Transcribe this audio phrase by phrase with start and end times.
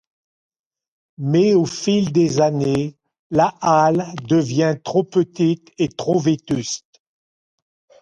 [1.19, 2.97] Mais au fil des années,
[3.29, 7.03] la Halle devint trop petite et trop vétuste.